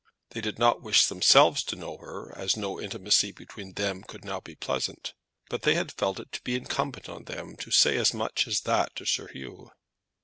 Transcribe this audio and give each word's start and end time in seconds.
They 0.31 0.41
did 0.41 0.57
not 0.57 0.81
wish 0.81 1.05
themselves 1.05 1.61
to 1.65 1.75
know 1.75 1.97
her, 1.97 2.35
as 2.35 2.57
no 2.57 2.81
intimacy 2.81 3.31
between 3.31 3.73
them 3.73 4.01
could 4.01 4.25
now 4.25 4.39
be 4.39 4.55
pleasant; 4.55 5.13
but 5.47 5.61
they 5.61 5.75
had 5.75 5.91
felt 5.91 6.19
it 6.19 6.31
to 6.31 6.41
be 6.41 6.55
incumbent 6.55 7.07
on 7.07 7.25
them 7.25 7.55
to 7.57 7.69
say 7.69 7.97
as 7.97 8.11
much 8.11 8.47
as 8.47 8.61
that 8.61 8.95
to 8.95 9.05
Sir 9.05 9.27
Hugh. 9.27 9.69